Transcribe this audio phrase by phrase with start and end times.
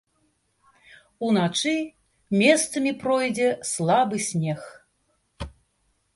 [1.27, 1.73] Уначы
[2.41, 4.61] месцамі пройдзе слабы снег.